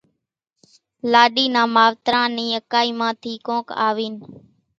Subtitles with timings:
[1.11, 4.13] لاڏي نان ماوتران نِي اڪائي مان ٿي ڪونڪ آوين،